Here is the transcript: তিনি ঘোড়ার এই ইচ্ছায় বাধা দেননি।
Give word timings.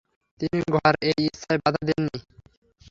তিনি 0.39 0.57
ঘোড়ার 0.67 0.95
এই 1.09 1.19
ইচ্ছায় 1.27 1.59
বাধা 1.63 1.81
দেননি। 1.87 2.17